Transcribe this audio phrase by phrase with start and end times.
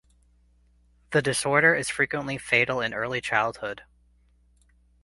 [1.11, 3.83] The disorder is frequently fatal in early childhood.